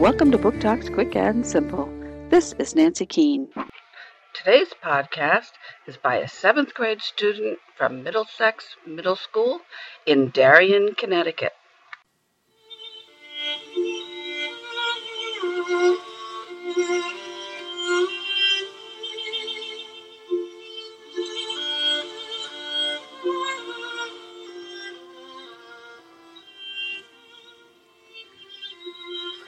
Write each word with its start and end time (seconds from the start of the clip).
Welcome 0.00 0.30
to 0.30 0.38
Book 0.38 0.58
Talks 0.60 0.88
Quick 0.88 1.14
and 1.14 1.46
Simple. 1.46 1.86
This 2.30 2.54
is 2.58 2.74
Nancy 2.74 3.04
Keane. 3.04 3.48
Today's 4.32 4.72
podcast 4.82 5.50
is 5.86 5.98
by 5.98 6.16
a 6.16 6.26
seventh 6.26 6.72
grade 6.72 7.02
student 7.02 7.58
from 7.76 8.02
Middlesex 8.02 8.64
Middle 8.86 9.14
School 9.14 9.60
in 10.06 10.30
Darien, 10.30 10.94
Connecticut. 10.94 11.52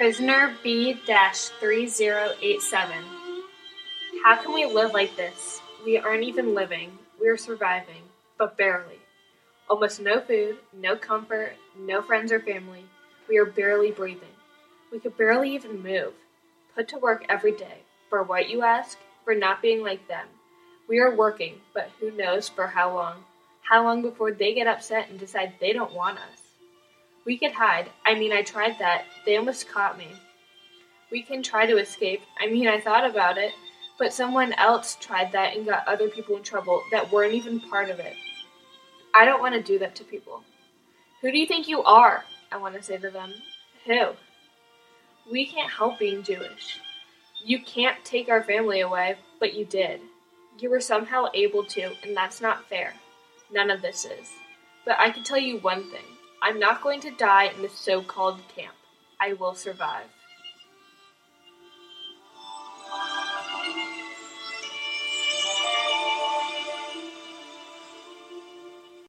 Prisoner 0.02 0.56
B 0.64 0.94
3087. 0.94 2.92
How 4.24 4.34
can 4.34 4.52
we 4.52 4.64
live 4.64 4.92
like 4.92 5.14
this? 5.14 5.60
We 5.84 5.96
aren't 5.96 6.24
even 6.24 6.56
living. 6.56 6.98
We're 7.20 7.36
surviving, 7.36 8.02
but 8.36 8.56
barely. 8.56 8.98
Almost 9.70 10.00
no 10.00 10.20
food, 10.20 10.56
no 10.72 10.96
comfort, 10.96 11.52
no 11.78 12.02
friends 12.02 12.32
or 12.32 12.40
family. 12.40 12.84
We 13.28 13.38
are 13.38 13.44
barely 13.44 13.92
breathing. 13.92 14.34
We 14.90 14.98
could 14.98 15.16
barely 15.16 15.54
even 15.54 15.84
move. 15.84 16.14
Put 16.74 16.88
to 16.88 16.98
work 16.98 17.24
every 17.28 17.52
day. 17.52 17.82
For 18.10 18.24
what, 18.24 18.50
you 18.50 18.64
ask? 18.64 18.98
For 19.24 19.36
not 19.36 19.62
being 19.62 19.84
like 19.84 20.08
them. 20.08 20.26
We 20.88 20.98
are 20.98 21.14
working, 21.14 21.60
but 21.74 21.92
who 22.00 22.10
knows 22.10 22.48
for 22.48 22.66
how 22.66 22.92
long? 22.92 23.22
How 23.60 23.84
long 23.84 24.02
before 24.02 24.32
they 24.32 24.52
get 24.52 24.66
upset 24.66 25.10
and 25.10 25.20
decide 25.20 25.52
they 25.60 25.72
don't 25.72 25.94
want 25.94 26.18
us? 26.18 26.41
We 27.24 27.38
could 27.38 27.52
hide. 27.52 27.90
I 28.04 28.14
mean, 28.14 28.32
I 28.32 28.42
tried 28.42 28.78
that. 28.78 29.04
They 29.24 29.36
almost 29.36 29.68
caught 29.68 29.96
me. 29.96 30.08
We 31.10 31.22
can 31.22 31.42
try 31.42 31.66
to 31.66 31.78
escape. 31.78 32.22
I 32.40 32.46
mean, 32.46 32.66
I 32.66 32.80
thought 32.80 33.08
about 33.08 33.38
it. 33.38 33.52
But 33.98 34.12
someone 34.12 34.52
else 34.54 34.96
tried 35.00 35.30
that 35.32 35.56
and 35.56 35.66
got 35.66 35.86
other 35.86 36.08
people 36.08 36.36
in 36.36 36.42
trouble 36.42 36.82
that 36.90 37.12
weren't 37.12 37.34
even 37.34 37.60
part 37.60 37.90
of 37.90 38.00
it. 38.00 38.14
I 39.14 39.24
don't 39.24 39.40
want 39.40 39.54
to 39.54 39.62
do 39.62 39.78
that 39.78 39.94
to 39.96 40.04
people. 40.04 40.42
Who 41.20 41.30
do 41.30 41.38
you 41.38 41.46
think 41.46 41.68
you 41.68 41.82
are? 41.82 42.24
I 42.50 42.56
want 42.56 42.74
to 42.74 42.82
say 42.82 42.98
to 42.98 43.10
them. 43.10 43.32
Who? 43.86 44.08
We 45.30 45.46
can't 45.46 45.70
help 45.70 45.98
being 45.98 46.22
Jewish. 46.22 46.80
You 47.44 47.60
can't 47.62 48.04
take 48.04 48.28
our 48.28 48.42
family 48.42 48.80
away, 48.80 49.16
but 49.38 49.54
you 49.54 49.64
did. 49.64 50.00
You 50.58 50.70
were 50.70 50.80
somehow 50.80 51.26
able 51.34 51.64
to, 51.64 51.92
and 52.02 52.16
that's 52.16 52.40
not 52.40 52.68
fair. 52.68 52.94
None 53.52 53.70
of 53.70 53.82
this 53.82 54.04
is. 54.04 54.30
But 54.84 54.98
I 54.98 55.10
can 55.10 55.22
tell 55.22 55.38
you 55.38 55.58
one 55.58 55.88
thing 55.90 56.04
I'm 56.44 56.58
not 56.58 56.82
going 56.82 57.00
to 57.02 57.10
die 57.12 57.52
in 57.54 57.62
this 57.62 57.78
so 57.78 58.02
called 58.02 58.40
camp. 58.48 58.74
I 59.20 59.34
will 59.34 59.54
survive. 59.54 60.06